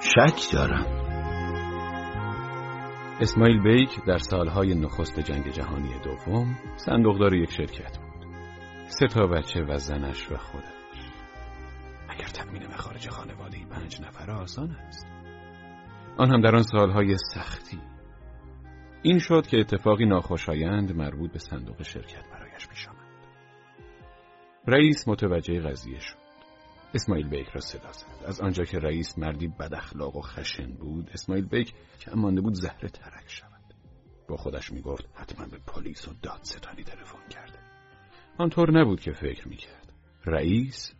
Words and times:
شک 0.00 0.52
دارم. 0.52 0.86
اسماعیل 3.20 3.62
بیک 3.62 4.04
در 4.06 4.18
سالهای 4.18 4.74
نخست 4.74 5.20
جنگ 5.20 5.52
جهانی 5.52 5.94
دوم 6.04 6.56
صندوقدار 6.76 7.34
یک 7.34 7.50
شرکت 7.50 7.98
بود. 7.98 8.26
سه 8.86 9.06
تا 9.06 9.26
بچه 9.26 9.64
و 9.68 9.78
زنش 9.78 10.30
و 10.30 10.36
خودش. 10.36 10.66
اگر 12.08 12.26
تأمین 12.26 12.66
مخارج 12.66 13.08
خانواده 13.08 13.58
پنج 13.70 14.00
نفر 14.00 14.30
آسان 14.30 14.70
است. 14.70 15.06
آن 16.18 16.30
هم 16.30 16.40
در 16.40 16.56
آن 16.56 16.62
سالهای 16.62 17.16
سختی. 17.34 17.80
این 19.02 19.18
شد 19.18 19.46
که 19.46 19.60
اتفاقی 19.60 20.06
ناخوشایند 20.06 20.96
مربوط 20.96 21.32
به 21.32 21.38
صندوق 21.38 21.82
شرکت 21.82 22.24
برایش 22.32 22.68
پیش 22.68 22.88
آمد. 22.88 23.06
رئیس 24.66 25.08
متوجه 25.08 25.60
قضیه 25.60 25.98
شد. 25.98 26.25
اسماعیل 26.94 27.28
بیک 27.28 27.48
را 27.48 27.60
صدا 27.60 27.92
زد. 27.92 28.24
از 28.26 28.40
آنجا 28.40 28.64
که 28.64 28.78
رئیس 28.78 29.18
مردی 29.18 29.48
بد 29.48 29.74
اخلاق 29.74 30.16
و 30.16 30.20
خشن 30.20 30.72
بود 30.72 31.10
اسماعیل 31.14 31.46
بیک 31.46 31.74
که 32.00 32.10
مانده 32.10 32.40
بود 32.40 32.54
زهره 32.54 32.88
ترک 32.88 33.28
شود. 33.28 33.74
با 34.28 34.36
خودش 34.36 34.72
می‌گفت 34.72 35.08
حتما 35.14 35.46
به 35.46 35.58
پلیس 35.58 36.08
و 36.08 36.12
دادستانی 36.22 36.82
تلفن 36.82 37.28
کرده. 37.30 37.58
آنطور 38.38 38.80
نبود 38.80 39.00
که 39.00 39.12
فکر 39.12 39.48
می‌کرد. 39.48 39.92
رئیس 40.26 40.94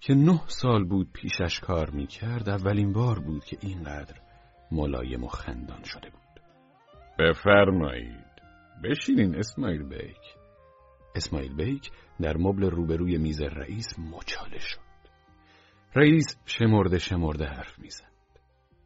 که 0.00 0.14
نه 0.14 0.40
سال 0.46 0.84
بود 0.84 1.12
پیشش 1.12 1.60
کار 1.60 1.90
می‌کرد 1.90 2.48
اولین 2.48 2.92
بار 2.92 3.18
بود 3.18 3.44
که 3.44 3.58
اینقدر 3.60 4.14
ملایم 4.72 5.24
و 5.24 5.28
خندان 5.28 5.82
شده 5.82 6.10
بود. 6.10 6.42
بفرمایید. 7.18 8.26
بشینین 8.84 9.36
اسماعیل 9.36 9.82
بیک 9.82 10.36
اسماعیل 11.14 11.54
بیک 11.54 11.90
در 12.20 12.36
مبل 12.36 12.70
روبروی 12.70 13.18
میز 13.18 13.42
رئیس 13.42 13.98
مچاله 13.98 14.58
شد. 14.58 14.85
رئیس 15.96 16.36
شمرده 16.44 16.98
شمرده 16.98 17.44
حرف 17.44 17.78
می‌زد. 17.78 18.12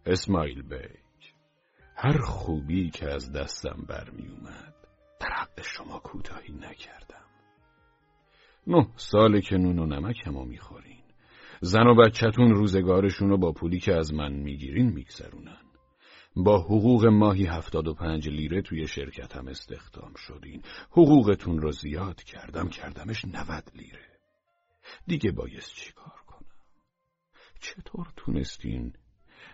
اسماعیل 0.07 0.63
بیک 0.63 1.35
هر 1.97 2.19
خوبی 2.19 2.91
که 2.91 3.11
از 3.11 3.33
دستم 3.33 3.85
برمی 3.89 4.29
اومد 4.29 4.75
در 5.21 5.29
حق 5.29 5.63
شما 5.63 5.99
کوتاهی 5.99 6.53
نکردم. 6.53 7.25
نه 8.67 8.89
ساله 8.97 9.41
که 9.41 9.57
نون 9.57 9.79
و 9.79 9.87
نمکمو 9.87 10.45
می‌خورین. 10.45 11.03
زن 11.61 11.87
و 11.87 11.95
بچهتون 11.95 12.55
روزگارشون 12.55 13.29
رو 13.29 13.39
با 13.39 13.53
پولی 13.53 13.79
که 13.81 13.95
از 13.95 14.15
من 14.15 14.33
می‌گیرین 14.33 14.93
میگذرونن. 14.93 15.65
با 16.37 16.59
حقوق 16.59 17.07
ماهی 17.07 17.47
هفتاد 17.47 17.89
و 17.89 17.95
پنج 17.95 18.29
لیره 18.29 18.63
توی 18.63 18.87
شرکتم 18.87 19.49
استخدام 19.49 20.13
شدین. 20.17 20.63
حقوقتون 20.91 21.59
رو 21.59 21.73
زیاد 21.73 22.23
کردم 22.23 22.69
کردمش 22.69 23.25
نود 23.25 23.71
لیره. 23.75 24.07
دیگه 25.07 25.33
بایست 25.33 25.75
چیکار؟ 25.75 26.20
چطور 27.61 28.13
تونستین 28.17 28.93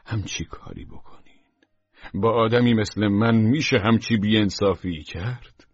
همچی 0.06 0.44
کاری 0.44 0.84
بکنین؟ 0.84 1.36
با 2.14 2.32
آدمی 2.32 2.74
مثل 2.74 3.08
من 3.08 3.36
میشه 3.36 3.78
همچی 3.78 4.16
بیانصافی 4.16 5.02
کرد؟ 5.02 5.66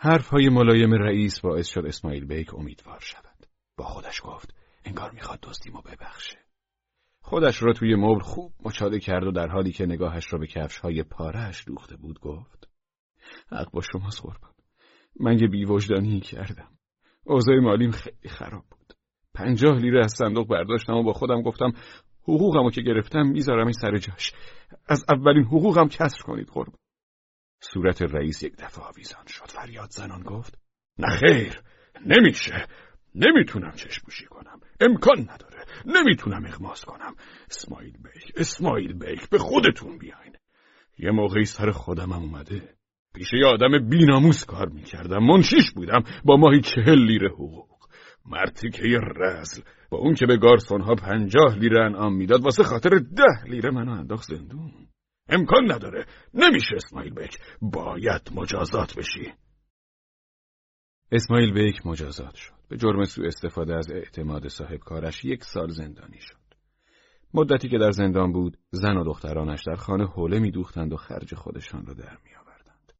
حرفهای 0.00 0.48
ملایم 0.48 0.92
رئیس 0.92 1.40
باعث 1.40 1.68
شد 1.68 1.86
اسماعیل 1.86 2.24
بیک 2.24 2.54
امیدوار 2.54 3.00
شود. 3.00 3.46
با 3.76 3.84
خودش 3.84 4.20
گفت 4.24 4.54
انگار 4.84 5.10
می‌خواد 5.10 5.40
دزدیمو 5.42 5.80
ببخشه. 5.80 6.38
خودش 7.28 7.62
را 7.62 7.72
توی 7.72 7.94
مبل 7.94 8.20
خوب 8.20 8.52
مچاده 8.64 9.00
کرد 9.00 9.24
و 9.24 9.32
در 9.32 9.48
حالی 9.48 9.72
که 9.72 9.86
نگاهش 9.86 10.32
را 10.32 10.38
به 10.38 10.46
کفش 10.46 10.78
های 10.78 11.02
پارهش 11.02 11.64
دوخته 11.66 11.96
بود 11.96 12.20
گفت 12.20 12.68
حق 13.52 13.70
با 13.70 13.80
شماست 13.80 14.22
قربان 14.22 14.52
من 15.20 15.38
یه 15.38 15.48
بیوجدانی 15.48 16.20
کردم 16.20 16.68
اوضاع 17.24 17.58
مالیم 17.60 17.90
خیلی 17.90 18.28
خراب 18.28 18.64
پنجاه 19.38 19.78
لیره 19.78 20.04
از 20.04 20.12
صندوق 20.12 20.48
برداشتم 20.48 20.92
و 20.92 21.02
با 21.02 21.12
خودم 21.12 21.42
گفتم 21.42 21.72
حقوقمو 22.22 22.70
که 22.70 22.82
گرفتم 22.82 23.26
می‌ذارم 23.26 23.72
سر 23.72 23.96
جاش. 23.96 24.32
از 24.88 25.04
اولین 25.08 25.44
حقوقم 25.44 25.88
کسر 25.88 26.22
کنید 26.22 26.48
قرب. 26.52 26.72
صورت 27.60 28.02
رئیس 28.02 28.42
یک 28.42 28.56
دفعه 28.56 28.84
آویزان 28.84 29.26
شد. 29.26 29.48
فریاد 29.48 29.90
زنان 29.90 30.22
گفت 30.22 30.58
نخیر 30.98 31.62
نمیشه. 32.06 32.66
نمی‌تونم 33.14 33.72
چشموشی 33.72 34.26
کنم. 34.26 34.60
امکان 34.80 35.20
نداره. 35.20 35.64
نمی‌تونم 35.86 36.44
اغماس 36.44 36.84
کنم. 36.84 37.14
اسماعیل 37.50 37.92
بیک 37.92 38.32
اسماعیل 38.36 38.92
بیک 38.92 39.30
به 39.30 39.38
خودتون 39.38 39.98
بیاین. 39.98 40.32
یه 40.98 41.10
موقعی 41.10 41.44
سر 41.44 41.70
خودمم 41.70 42.12
اومده. 42.22 42.74
پیش 43.14 43.32
یه 43.32 43.46
آدم 43.46 43.88
بیناموس 43.88 44.44
کار 44.44 44.68
می‌کردم. 44.68 45.24
منشیش 45.24 45.70
بودم. 45.70 46.02
با 46.24 46.36
ماهی 46.36 46.60
چهل 46.60 46.98
لیره 47.06 47.28
حقوق. 47.28 47.77
مرتیکه 48.28 48.82
رزل. 49.16 49.62
با 49.90 49.98
اون 49.98 50.14
که 50.14 50.26
به 50.26 50.36
گارسون 50.36 50.80
ها 50.80 50.94
پنجاه 50.94 51.58
لیره 51.58 51.84
انعام 51.84 52.14
می‌داد 52.14 52.44
واسه 52.44 52.62
خاطر 52.62 52.90
ده 52.90 53.44
لیره 53.44 53.70
منو 53.70 53.92
انداخت 53.92 54.28
زندون. 54.28 54.88
امکان 55.28 55.72
نداره. 55.72 56.06
نمیشه 56.34 56.76
اسماعیل 56.76 57.14
بیک. 57.14 57.38
باید 57.62 58.30
مجازات 58.34 58.94
بشی. 58.98 59.32
اسماعیل 61.12 61.52
بیک 61.52 61.86
مجازات 61.86 62.34
شد. 62.34 62.52
به 62.68 62.76
جرم 62.76 63.04
سوء 63.04 63.26
استفاده 63.26 63.74
از 63.74 63.90
اعتماد 63.90 64.48
صاحب 64.48 64.78
کارش 64.78 65.24
یک 65.24 65.44
سال 65.44 65.68
زندانی 65.68 66.20
شد. 66.20 66.36
مدتی 67.34 67.68
که 67.68 67.78
در 67.78 67.90
زندان 67.90 68.32
بود 68.32 68.58
زن 68.70 68.96
و 68.96 69.04
دخترانش 69.04 69.62
در 69.66 69.74
خانه 69.74 70.06
حوله 70.06 70.38
میدوختند 70.38 70.92
و 70.92 70.96
خرج 70.96 71.34
خودشان 71.34 71.86
را 71.86 71.94
در 71.94 72.18
میآوردند. 72.24 72.92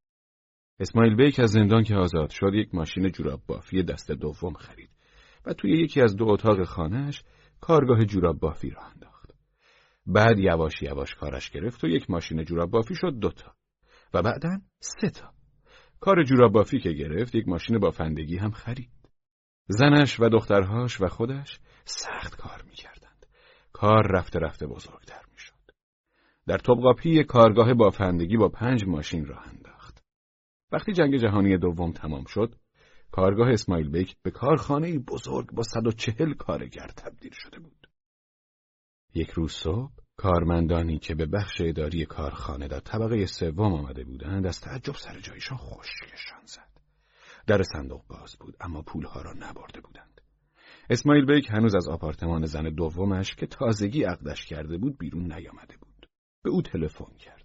اسماعیل 0.81 1.17
بیک 1.17 1.41
از 1.41 1.51
زندان 1.51 1.83
که 1.83 1.95
آزاد 1.95 2.31
شد 2.31 2.55
یک 2.55 2.75
ماشین 2.75 3.11
جوراب 3.11 3.41
بافی 3.47 3.83
دست 3.83 4.11
دوم 4.11 4.53
خرید. 4.53 4.91
و 5.45 5.53
توی 5.53 5.83
یکی 5.83 6.01
از 6.01 6.17
دو 6.17 6.29
اتاق 6.29 6.65
خانهش 6.65 7.23
کارگاه 7.61 8.05
جوراب 8.05 8.39
بافی 8.41 8.71
را 8.71 8.83
انداخت. 8.83 9.31
بعد 10.07 10.39
یواش 10.39 10.83
یواش 10.83 11.15
کارش 11.15 11.51
گرفت 11.51 11.85
و 11.85 11.89
یک 11.89 12.11
ماشین 12.11 12.45
جوراب 12.45 12.71
بافی 12.71 12.95
شد 12.95 13.19
دوتا 13.19 13.55
و 14.15 14.23
بعدا 14.23 14.61
سه 14.81 15.11
تا. 15.11 15.33
کار 16.01 16.23
جوراب 16.23 16.53
بافی 16.53 16.79
که 16.79 16.93
گرفت 16.93 17.35
یک 17.35 17.49
ماشین 17.49 17.79
بافندگی 17.79 18.37
هم 18.37 18.51
خرید. 18.51 18.91
زنش 19.69 20.21
و 20.21 20.29
دخترهاش 20.29 21.01
و 21.01 21.07
خودش 21.09 21.61
سخت 21.85 22.37
کار 22.37 22.63
می‌کردند. 22.67 23.27
کار 23.73 24.07
رفته 24.13 24.39
رفته 24.39 24.67
بزرگتر 24.67 25.23
می‌شد. 25.33 25.55
در 26.47 26.59
طبقاپی 26.59 27.25
کارگاه 27.25 27.75
بافندگی 27.75 28.37
با 28.37 28.49
پنج 28.49 28.85
ماشین 28.85 29.27
راه 29.27 29.49
انداخت. 29.49 30.05
وقتی 30.73 30.93
جنگ 30.93 31.17
جهانی 31.17 31.59
دوم 31.59 31.93
تمام 31.93 32.25
شد، 32.25 32.55
کارگاه 33.11 33.49
اسماعیل 33.49 33.91
بیک 33.91 34.17
به 34.23 34.31
کارخانه 34.31 34.99
بزرگ 34.99 35.53
با 35.53 35.63
140 35.63 36.33
کارگر 36.33 36.89
تبدیل 36.97 37.33
شده 37.33 37.59
بود. 37.59 37.91
یک 39.15 39.31
روز 39.31 39.53
صبح 39.53 39.93
کارمندانی 40.17 40.99
که 40.99 41.15
به 41.15 41.27
بخش 41.27 41.61
اداری 41.61 42.07
کارخانه 42.07 42.69
در 42.69 42.81
طبقه 42.81 43.27
سوم 43.27 43.73
آمده 43.73 44.05
بودند 44.05 44.47
از 44.47 44.61
تعجب 44.61 44.95
سر 44.95 45.21
جایشان 45.21 45.59
خشکشان 45.59 46.45
زد. 46.45 46.81
در 47.47 47.63
صندوق 47.63 48.07
باز 48.07 48.37
بود 48.41 48.57
اما 48.61 48.83
پولها 48.83 49.23
را 49.23 49.33
نبرده 49.33 49.81
بودند. 49.81 50.21
اسماعیل 50.91 51.27
بیک 51.27 51.51
هنوز 51.51 51.75
از 51.75 51.89
آپارتمان 51.89 52.45
زن 52.45 52.75
دومش 52.75 53.35
که 53.35 53.47
تازگی 53.47 54.03
عقدش 54.03 54.47
کرده 54.47 54.79
بود 54.79 54.99
بیرون 54.99 55.33
نیامده 55.33 55.77
بود. 55.77 56.09
به 56.43 56.51
او 56.51 56.63
تلفن 56.63 57.17
کردند. 57.19 57.38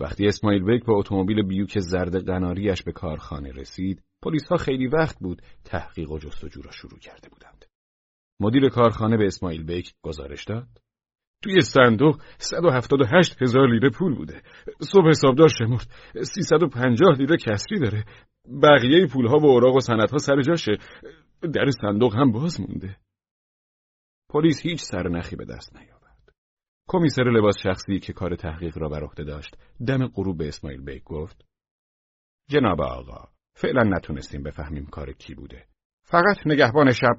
وقتی 0.00 0.26
اسماعیل 0.26 0.64
بیک 0.64 0.84
با 0.84 0.98
اتومبیل 0.98 1.42
بیوک 1.42 1.78
زرد 1.78 2.26
قناریش 2.26 2.82
به 2.82 2.92
کارخانه 2.92 3.52
رسید، 3.52 4.02
پلیس 4.22 4.48
ها 4.48 4.56
خیلی 4.56 4.86
وقت 4.86 5.18
بود 5.18 5.42
تحقیق 5.64 6.10
و 6.10 6.18
جستجو 6.18 6.62
را 6.62 6.70
شروع 6.70 6.98
کرده 6.98 7.28
بودند. 7.28 7.64
مدیر 8.40 8.68
کارخانه 8.68 9.16
به 9.16 9.26
اسماعیل 9.26 9.64
بیک 9.64 9.94
گزارش 10.02 10.44
داد. 10.44 10.68
توی 11.42 11.60
صندوق 11.60 12.20
178 12.38 13.42
هزار 13.42 13.68
لیره 13.68 13.90
پول 13.90 14.14
بوده. 14.14 14.42
صبح 14.80 15.08
حسابدار 15.08 15.48
شمرد. 15.48 15.90
350 16.22 17.18
لیره 17.18 17.36
کسری 17.36 17.78
داره. 17.80 18.04
بقیه 18.62 19.06
پولها 19.06 19.38
و 19.38 19.46
اوراق 19.46 19.76
و 19.76 19.80
سندها 19.80 20.18
سر 20.18 20.42
جاشه. 20.42 20.78
در 21.54 21.70
صندوق 21.82 22.16
هم 22.16 22.32
باز 22.32 22.60
مونده. 22.60 22.96
پلیس 24.30 24.60
هیچ 24.60 24.80
سرنخی 24.80 25.36
به 25.36 25.44
دست 25.44 25.76
نیاورد. 25.76 25.95
کمیسر 26.88 27.24
لباس 27.24 27.54
شخصی 27.62 27.98
که 27.98 28.12
کار 28.12 28.36
تحقیق 28.36 28.78
را 28.78 28.88
بر 28.88 29.04
عهده 29.04 29.24
داشت، 29.24 29.56
دم 29.86 30.06
غروب 30.06 30.38
به 30.38 30.48
اسماعیل 30.48 30.80
بیک 30.80 31.04
گفت: 31.04 31.44
جناب 32.48 32.80
آقا، 32.80 33.28
فعلا 33.54 33.82
نتونستیم 33.82 34.42
بفهمیم 34.42 34.86
کار 34.86 35.12
کی 35.12 35.34
بوده. 35.34 35.66
فقط 36.04 36.46
نگهبان 36.46 36.92
شب 36.92 37.16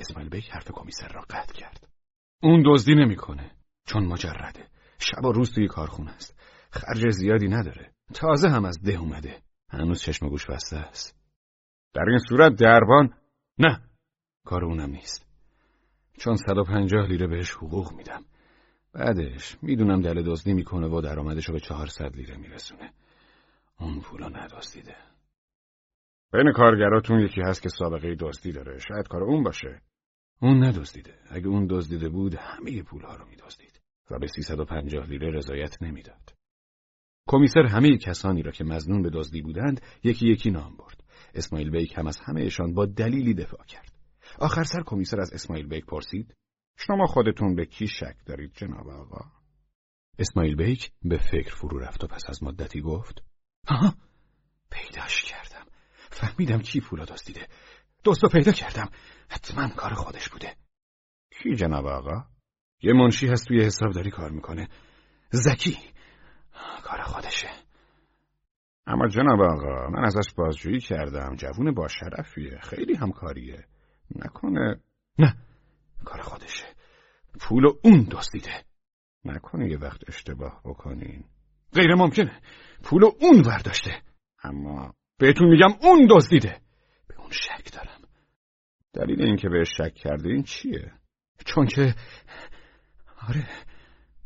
اسماعیل 0.00 0.30
بیک 0.30 0.50
حرف 0.50 0.70
کمیسر 0.72 1.08
را 1.08 1.20
قطع 1.20 1.54
کرد. 1.54 1.88
اون 2.42 2.62
دزدی 2.66 2.94
نمی‌کنه 2.94 3.56
چون 3.86 4.06
مجرده. 4.06 4.68
شب 4.98 5.24
و 5.24 5.32
روز 5.32 5.54
توی 5.54 5.68
کارخونه 5.68 6.10
است. 6.10 6.40
خرج 6.70 7.10
زیادی 7.10 7.48
نداره. 7.48 7.92
تازه 8.14 8.48
هم 8.48 8.64
از 8.64 8.82
ده 8.82 8.98
اومده. 8.98 9.42
هنوز 9.70 10.00
چشم 10.02 10.28
گوش 10.28 10.46
بسته 10.46 10.76
است. 10.76 11.20
در 11.94 12.04
این 12.08 12.18
صورت 12.28 12.54
دربان 12.54 13.14
نه 13.58 13.82
کار 14.46 14.64
اونم 14.64 14.90
نیست. 14.90 15.26
چون 16.18 16.36
150 16.36 17.06
لیره 17.06 17.26
بهش 17.26 17.50
حقوق 17.50 17.92
میدم. 17.92 18.24
بعدش 18.92 19.56
می‌دونم 19.62 20.00
دل 20.00 20.22
دزدی 20.22 20.52
می‌کنه 20.52 20.86
و 20.86 21.00
درآمدش 21.00 21.48
رو 21.48 21.54
به 21.54 21.60
400 21.60 22.16
لیره 22.16 22.36
میرسونه. 22.36 22.92
اون 23.80 24.00
پولا 24.00 24.28
ندزدیده. 24.28 24.96
بین 26.32 26.52
کارگراتون 26.52 27.20
یکی 27.20 27.40
هست 27.40 27.62
که 27.62 27.68
سابقه 27.68 28.14
دزدی 28.20 28.52
داره. 28.52 28.78
شاید 28.78 29.08
کار 29.08 29.22
اون 29.22 29.42
باشه. 29.42 29.82
اون 30.42 30.64
ندزدیده. 30.64 31.14
اگه 31.30 31.48
اون 31.48 31.66
دزدیده 31.70 32.08
بود 32.08 32.34
همه 32.34 32.82
پولها 32.82 33.16
رو 33.16 33.26
میدزدید. 33.26 33.80
و 34.10 34.18
به 34.18 34.26
350 34.26 35.06
لیره 35.06 35.30
رضایت 35.30 35.82
نمی‌داد. 35.82 36.34
کمیسر 37.28 37.66
همه 37.66 37.98
کسانی 37.98 38.42
را 38.42 38.50
که 38.50 38.64
مزنون 38.64 39.02
به 39.02 39.10
دزدی 39.10 39.42
بودند 39.42 39.80
یکی 40.04 40.28
یکی 40.28 40.50
نام 40.50 40.76
برد. 40.76 41.04
اسماعیل 41.34 41.70
بیک 41.70 41.98
هم 41.98 42.06
از 42.06 42.18
همهشان 42.24 42.74
با 42.74 42.86
دلیلی 42.86 43.34
دفاع 43.34 43.64
کرد. 43.64 43.92
آخر 44.38 44.62
سر 44.62 44.82
کمیسر 44.86 45.20
از 45.20 45.32
اسماعیل 45.32 45.66
بیک 45.66 45.86
پرسید 45.86 46.34
شما 46.86 47.06
خودتون 47.06 47.54
به 47.54 47.66
کی 47.66 47.86
شک 47.86 48.16
دارید 48.26 48.52
جناب 48.54 48.88
آقا؟ 48.88 49.24
اسماعیل 50.18 50.56
بیک 50.56 50.92
به 51.02 51.18
فکر 51.18 51.54
فرو 51.54 51.78
رفت 51.78 52.04
و 52.04 52.06
پس 52.06 52.24
از 52.28 52.42
مدتی 52.42 52.80
گفت 52.80 53.22
ها 53.68 53.94
پیداش 54.70 55.22
کردم. 55.24 55.66
فهمیدم 56.10 56.58
کی 56.58 56.80
پولا 56.80 57.04
دزدیده 57.04 57.48
دوست 58.04 58.22
رو 58.22 58.28
پیدا 58.28 58.52
کردم. 58.52 58.90
حتما 59.30 59.68
کار 59.68 59.94
خودش 59.94 60.28
بوده. 60.28 60.56
کی 61.30 61.54
جناب 61.54 61.86
آقا؟ 61.86 62.24
یه 62.82 62.92
منشی 62.92 63.26
هست 63.26 63.48
توی 63.48 63.64
حسابداری 63.64 64.10
کار 64.10 64.30
می‌کنه. 64.30 64.68
زکی. 65.30 65.78
کار 66.84 67.02
خودشه. 67.02 67.48
اما 68.86 69.08
جناب 69.08 69.40
آقا 69.40 69.90
من 69.90 70.04
ازش 70.04 70.34
بازجویی 70.36 70.80
کردم. 70.80 71.36
جوون 71.36 71.74
با 71.74 71.88
شرفیه. 71.88 72.58
خیلی 72.62 72.94
همکاریه. 72.94 73.64
نکنه 74.16 74.80
نه. 75.18 75.47
کار 76.04 76.22
خودشه. 76.22 76.64
پول 77.40 77.66
اون 77.82 78.08
دزدیده. 78.10 78.64
نکنه 79.24 79.70
یه 79.70 79.78
وقت 79.78 80.08
اشتباه 80.08 80.60
بکنین. 80.64 81.24
غیر 81.72 81.94
ممکنه. 81.94 82.40
پول 82.82 83.04
اون 83.04 83.42
ورداشته 83.46 84.02
اما 84.44 84.94
بهتون 85.18 85.48
میگم 85.48 85.78
اون 85.82 86.08
دزدیده. 86.10 86.60
به 87.08 87.20
اون 87.20 87.30
شک 87.30 87.72
دارم. 87.72 88.00
دلیل 88.92 89.22
اینکه 89.22 89.48
بهش 89.48 89.68
شک 89.76 89.94
کرده 89.94 90.28
این 90.28 90.42
چیه؟ 90.42 90.92
چون 91.46 91.66
که 91.66 91.94
آره. 93.28 93.48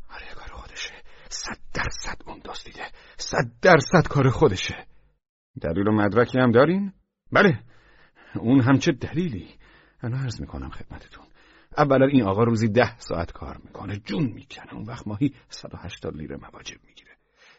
آره 0.09 0.27
کار 0.35 0.51
خودشه. 0.51 0.93
صد 1.29 1.57
درصد 1.73 2.21
اون 2.25 2.39
دزدیده. 2.45 2.91
صد 3.17 3.51
درصد 3.61 4.07
کار 4.09 4.29
خودشه. 4.29 4.87
دلیل 5.61 5.87
و 5.87 5.91
مدرکی 5.91 6.39
هم 6.39 6.51
دارین؟ 6.51 6.93
بله. 7.31 7.63
اون 8.35 8.61
هم 8.61 8.77
چه 8.77 8.91
دلیلی. 8.91 9.55
انا 10.01 10.17
عرض 10.17 10.41
می‌کنم 10.41 10.69
خدمتتون. 10.69 11.25
اولا 11.77 12.05
این 12.05 12.23
آقا 12.23 12.43
روزی 12.43 12.67
ده 12.67 12.99
ساعت 12.99 13.31
کار 13.31 13.57
می‌کنه 13.63 13.97
جون 14.05 14.23
می‌کنه 14.23 14.73
اون 14.73 14.85
وقت 14.85 15.07
ماهی 15.07 15.33
180 15.49 16.15
لیره 16.17 16.37
مواجب 16.37 16.77
می‌گیره. 16.87 17.11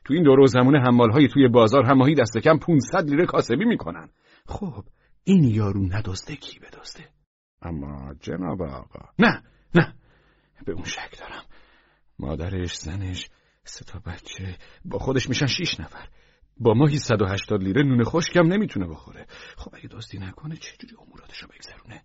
تو 0.04 0.14
این 0.14 0.22
دور 0.22 0.46
زمونه 0.46 0.80
حمال 0.80 1.10
های 1.10 1.28
توی 1.28 1.48
بازار 1.48 1.84
هم 1.84 1.98
ماهی 1.98 2.14
دست 2.14 2.38
کم 2.38 2.58
500 2.58 3.10
لیره 3.10 3.26
کاسبی 3.26 3.64
می‌کنن. 3.64 4.08
خب 4.46 4.84
این 5.24 5.44
یارو 5.44 5.80
ندزده 5.80 6.36
کی 6.36 6.58
بدزده؟ 6.58 7.08
اما 7.62 8.14
جناب 8.20 8.62
آقا 8.62 9.08
نه 9.18 9.42
نه. 9.74 9.94
به 10.66 10.72
اون 10.72 10.84
شک 10.84 11.18
دارم. 11.20 11.44
مادرش 12.18 12.74
زنش 12.74 13.28
سه 13.64 13.84
تا 13.84 13.98
بچه 13.98 14.56
با 14.84 14.98
خودش 14.98 15.28
میشن 15.28 15.46
شیش 15.46 15.80
نفر. 15.80 16.08
با 16.56 16.74
ماهی 16.74 16.98
180 16.98 17.62
لیره 17.62 17.82
نون 17.82 18.04
خشکم 18.04 18.46
نمی‌تونه 18.46 18.86
بخوره. 18.86 19.26
خب 19.56 19.74
اگه 19.74 19.88
دزدی 19.88 20.18
نکنه 20.18 20.56
چجوری 20.56 20.96
اموراتشو 21.06 21.46
بگذرونه؟ 21.46 22.02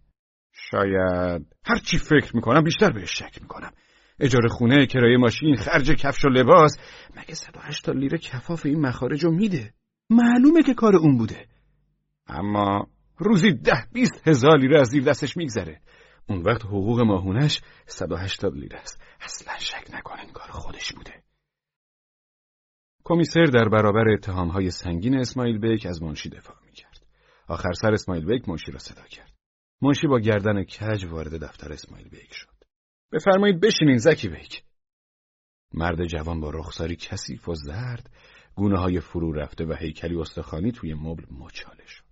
شاید. 0.72 1.56
هر 1.66 1.76
چی 1.86 1.98
فکر 1.98 2.36
می‌کنم 2.36 2.64
بیشتر 2.64 2.92
بهش 2.92 3.20
شک 3.20 3.42
می‌کنم. 3.42 3.72
اجاره 4.20 4.50
خونه، 4.50 4.86
کرایه 4.86 5.18
ماشین، 5.18 5.56
خرج 5.56 5.92
کفش 5.92 6.26
و 6.26 6.30
لباس. 6.30 6.78
مگه 7.16 7.34
180 7.34 7.96
لیره 7.96 8.18
کفاف 8.18 8.66
این 8.66 8.82
مخارج 8.82 9.24
رو 9.24 9.32
میده؟ 9.32 9.74
معلومه 10.10 10.64
که 10.64 10.74
کار 10.74 10.96
اون 10.96 11.18
بوده. 11.18 11.48
اما 12.28 12.88
روزی 13.18 13.52
ده 13.52 13.88
بیست 13.94 14.28
هزار 14.28 14.58
لیره 14.58 14.80
از 14.80 14.88
زیر 14.88 15.04
دستش 15.04 15.38
میگذره. 15.38 15.82
اون 16.30 16.42
وقت 16.42 16.66
حقوق 16.66 17.00
ماهونش 17.02 17.62
180 17.86 18.56
لیره 18.56 18.80
است. 18.80 19.02
اصلا 19.22 19.54
شک 19.60 19.88
نکنین 19.94 20.32
کار 20.34 20.48
خودش 20.48 20.94
بوده. 20.94 21.24
کمیسر 23.04 23.44
در 23.44 23.70
برابر 23.70 24.10
اتهامهای 24.10 24.72
سنگین 24.72 25.16
اسماعیل 25.16 25.58
بیک 25.58 25.86
از 25.86 26.04
منشی 26.04 26.30
دفاع 26.30 26.56
می‌کرد. 26.66 27.06
آخر 27.48 27.74
سر 27.74 27.94
اسماعیل 27.94 28.26
بیک 28.26 28.50
منشی 28.50 28.72
را 28.72 28.80
صدا 28.80 29.04
کرد. 29.04 29.29
منشی 29.82 30.08
با 30.08 30.20
گردن 30.20 30.64
کج 30.64 31.06
وارد 31.06 31.44
دفتر 31.44 31.74
اسماعیل 31.74 32.10
بیک 32.10 32.34
شد. 32.34 32.64
بفرمایید 33.12 33.60
بشینین 33.60 33.98
زکی 33.98 34.30
بیک 34.30 34.64
مرد 35.74 36.06
جوان 36.06 36.42
با 36.42 36.50
رخساری 36.50 36.96
کثیف 36.96 37.50
و 37.50 37.54
زرد 37.54 38.10
گونه 38.56 38.80
های 38.80 39.00
فرو 39.00 39.32
رفته 39.32 39.66
و 39.66 39.74
هیکلی 39.74 40.16
استخوانی 40.16 40.72
توی 40.72 40.94
مبل 40.94 41.24
مچاله 41.32 41.86
شد. 41.88 42.04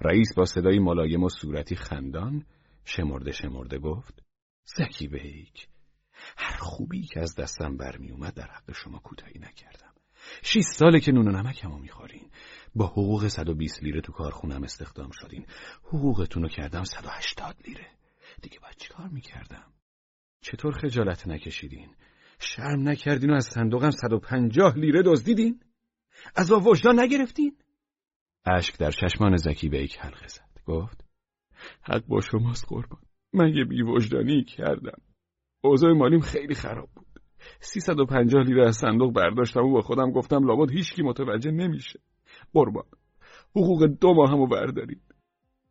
رئیس 0.00 0.34
با 0.36 0.44
صدای 0.44 0.78
ملایم 0.78 1.22
و 1.22 1.28
صورتی 1.28 1.76
خندان 1.76 2.46
شمرده 2.84 3.32
شمرده 3.32 3.78
گفت 3.78 4.22
زکی 4.64 5.08
بیک 5.08 5.68
هر 6.36 6.56
خوبی 6.56 7.02
که 7.02 7.20
از 7.20 7.34
دستم 7.34 7.76
برمی 7.76 8.10
اومد 8.10 8.34
در 8.34 8.50
حق 8.50 8.72
شما 8.72 8.98
کوتاهی 8.98 9.38
نکردم. 9.38 9.94
شیست 10.42 10.72
ساله 10.72 11.00
که 11.00 11.12
نون 11.12 11.28
و 11.28 11.30
نمکمو 11.30 11.78
می‌خورین. 11.78 12.30
با 12.76 12.86
حقوق 12.86 13.28
120 13.28 13.82
لیره 13.82 14.00
تو 14.00 14.12
کارخونم 14.12 14.62
استخدام 14.62 15.10
شدین. 15.10 15.46
حقوقتون 15.82 16.42
رو 16.42 16.48
کردم 16.48 16.84
180 16.84 17.56
لیره. 17.66 17.86
دیگه 18.42 18.58
باید 18.62 18.76
چیکار 18.76 19.08
می‌کردم؟ 19.08 19.72
چطور 20.40 20.72
خجالت 20.72 21.28
نکشیدین؟ 21.28 21.94
شرم 22.38 22.88
نکردین 22.88 23.30
و 23.30 23.34
از 23.34 23.44
صندوقم 23.44 23.90
150 23.90 24.78
لیره 24.78 25.02
دزدیدین؟ 25.06 25.60
از 26.34 26.52
وجدان 26.52 27.00
نگرفتین؟ 27.00 27.56
اشک 28.46 28.78
در 28.78 28.90
چشمان 28.90 29.36
زکی 29.36 29.68
بیک 29.68 29.98
حلقه 29.98 30.26
زد. 30.26 30.60
گفت 30.66 31.04
حق 31.82 32.06
با 32.06 32.20
شماست 32.20 32.66
قربان. 32.68 33.00
من 33.32 33.48
یه 33.48 33.64
بیوجدانی 33.64 34.44
کردم. 34.44 35.00
اوضاع 35.60 35.92
مالیم 35.92 36.20
خیلی 36.20 36.54
خراب 36.54 36.88
بود. 36.94 37.06
350 37.60 38.42
لیره 38.42 38.66
از 38.66 38.76
صندوق 38.76 39.14
برداشتم 39.14 39.60
و 39.60 39.72
با 39.72 39.80
خودم 39.80 40.10
گفتم 40.10 40.46
لابد 40.46 40.70
هیچکی 40.70 41.02
متوجه 41.02 41.50
نمیشه. 41.50 42.00
قربان. 42.52 42.84
حقوق 43.50 43.86
دو 43.86 44.14
ماه 44.14 44.30
همو 44.30 44.46
بردارید. 44.46 45.02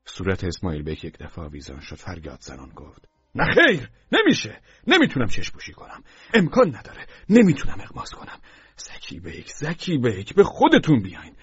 صورت 0.05 0.43
اسماعیل 0.43 0.83
بیک 0.83 1.03
یک 1.03 1.17
دفعه 1.17 1.45
آویزان 1.45 1.79
شد. 1.79 1.95
فریاد 1.95 2.41
زنان 2.41 2.69
گفت 2.69 3.07
نه 3.35 3.45
خیر 3.53 3.89
نمیشه. 4.11 4.61
نمی‌تونم 4.87 5.27
چشم 5.27 5.53
پوشی 5.53 5.73
کنم. 5.73 6.03
امکان 6.33 6.67
نداره. 6.67 7.05
نمی‌تونم 7.29 7.77
اغماس 7.79 8.11
کنم. 8.11 8.39
زکی 8.77 9.19
بیک 9.19 9.51
زکی 9.51 9.97
بیک 9.97 10.35
به 10.35 10.43
خودتون 10.43 11.01
بیاین. 11.01 11.33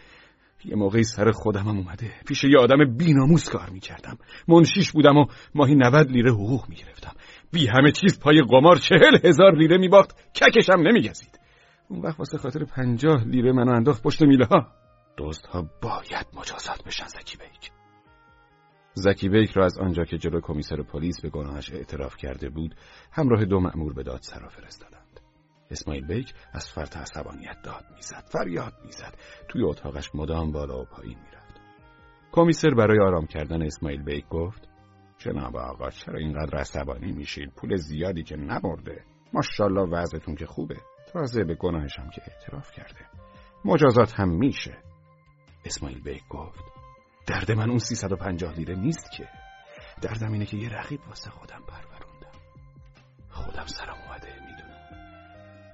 یه 0.64 0.76
موقعی 0.76 1.04
سر 1.04 1.30
خودم 1.30 1.60
هم 1.60 1.78
اومده. 1.78 2.14
پیش 2.26 2.44
یه 2.44 2.58
آدم 2.58 2.96
بیناموس 2.96 3.48
کار 3.48 3.70
می‌کردم. 3.70 4.18
منشیش 4.48 4.92
بودم 4.92 5.16
و 5.16 5.26
ماهی 5.54 5.74
90 5.74 6.10
لیره 6.10 6.32
حقوق 6.32 6.68
می‌گرفتم. 6.68 7.12
بی 7.52 7.66
همه 7.66 7.92
چیز 7.92 8.20
پای 8.20 8.42
قمار 8.48 8.76
چهل 8.76 9.18
هزار 9.24 9.56
لیره 9.56 9.78
میباخت. 9.78 10.32
ککشم 10.34 10.80
نمیگزید. 10.80 11.40
اون 11.88 12.00
وقت 12.00 12.18
واسه 12.18 12.38
خاطر 12.38 12.64
پنجاه 12.64 13.24
لیره 13.24 13.52
منو 13.52 13.72
انداخت 13.72 14.02
پشت 14.02 14.22
میله 14.22 14.46
ها. 14.46 14.72
دوست 15.16 15.46
ها 15.46 15.62
باید 15.82 16.26
مجازات 16.34 16.84
بشن 16.86 17.06
زکی 17.06 17.36
بیک. 17.36 17.72
زکی 18.94 19.28
بیک 19.28 19.50
را 19.50 19.64
از 19.64 19.78
آنجا 19.78 20.04
که 20.04 20.18
جلو 20.18 20.40
کمیسر 20.40 20.82
پلیس 20.82 21.20
به 21.20 21.28
گناهش 21.28 21.72
اعتراف 21.72 22.16
کرده 22.16 22.48
بود 22.48 22.74
همراه 23.12 23.44
دو 23.44 23.60
مأمور 23.60 23.92
به 23.92 24.02
دادسرا 24.02 24.48
فرستادند. 24.48 25.20
اسماعیل 25.70 26.06
بیک 26.06 26.34
از 26.52 26.70
فرط 26.70 26.96
عصبانیت 26.96 27.56
داد 27.64 27.84
می‌زد 27.94 28.24
فریاد 28.32 28.72
می‌زد. 28.84 29.14
توی 29.48 29.64
اتاقش 29.64 30.14
مدام 30.14 30.52
بالا 30.52 30.82
و 30.82 30.84
پایین 30.84 31.18
می‌رفت. 31.18 31.60
کمیسر 32.32 32.70
برای 32.70 33.00
آرام 33.00 33.26
کردن 33.26 33.62
اسماعیل 33.62 34.02
بیک 34.02 34.28
گفت 34.28 34.68
جناب 35.18 35.56
آقا 35.56 35.90
چرا 35.90 36.18
اینقدر 36.18 36.58
عصبانی 36.58 37.12
میشید 37.12 37.52
پول 37.56 37.76
زیادی 37.76 38.22
که 38.22 38.36
نبرده. 38.36 39.04
ماشاءالله 39.32 39.82
وضعتون 39.82 40.34
که 40.34 40.46
خوبه. 40.46 40.76
تازه 41.12 41.44
به 41.44 41.54
گناهش 41.54 41.98
هم 41.98 42.10
که 42.10 42.22
اعتراف 42.26 42.72
کرده. 42.72 43.06
مجازات 43.64 44.20
هم 44.20 44.28
میشه. 44.28 44.78
اسماعیل 45.64 46.00
بیک 46.00 46.28
گفت 46.28 46.64
درد 47.26 47.52
من 47.52 47.68
اون 47.68 47.78
350 47.78 48.54
لیره 48.54 48.74
نیست 48.74 49.10
که. 49.12 49.28
دردم 50.02 50.32
اینه 50.32 50.46
که 50.46 50.56
یه 50.56 50.68
رقیب 50.68 51.00
واسه 51.08 51.30
خودم 51.30 51.62
پروروندم. 51.68 52.38
خودم 53.30 53.66
سرم 53.66 53.96
اومده 54.06 54.28
می‌دونم. 54.40 54.78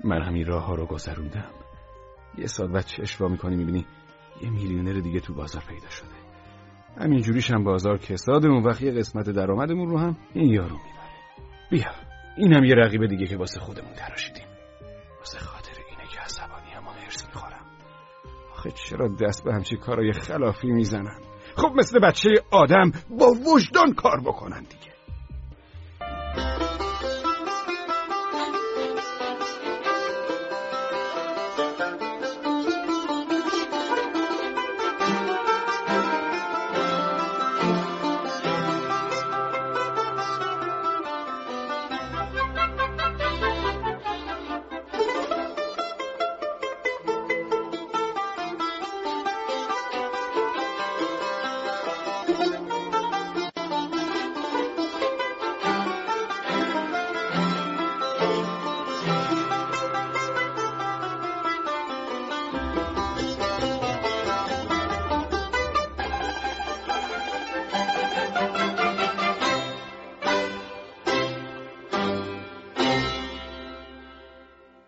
من 0.04 0.22
همین 0.22 0.46
راه 0.46 0.64
ها 0.64 0.74
رو 0.74 0.86
گذروندم. 0.86 1.50
یه 2.38 2.46
سال 2.46 2.76
و 2.76 2.82
چشوا 2.82 3.28
می‌کنی 3.28 3.56
می‌بینی 3.56 3.86
یه 4.42 4.50
میلیونر 4.50 5.00
دیگه 5.00 5.20
تو 5.20 5.34
بازار 5.34 5.62
پیدا 5.68 5.90
شده. 5.90 6.18
همین 7.00 7.22
جوریشم 7.22 7.64
بازار 7.64 7.98
کساده 7.98 8.48
اون 8.48 8.64
وقت 8.64 8.82
یه 8.82 8.92
قسمت 8.92 9.30
درآمدمون 9.30 9.88
رو 9.88 9.98
هم 9.98 10.16
این 10.34 10.52
یارو 10.52 10.76
می‌بره. 10.76 11.08
بیا 11.70 11.92
این 12.36 12.52
هم 12.52 12.64
یه 12.64 12.74
رقیب 12.74 13.06
دیگه 13.06 13.26
که 13.26 13.36
واسه 13.36 13.60
خودمون 13.60 13.92
تراشیدیم 13.92 14.37
آخه 18.58 18.70
چرا 18.70 19.08
دست 19.08 19.44
به 19.44 19.54
همچی 19.54 19.76
کارای 19.76 20.12
خلافی 20.12 20.70
می‌زنن؟ 20.70 21.18
خب 21.56 21.72
مثل 21.76 21.98
بچه 21.98 22.30
آدم 22.50 22.90
با 23.10 23.26
وجدان 23.26 23.94
کار 23.94 24.20
بکنن 24.20 24.60
دیگه. 24.60 24.87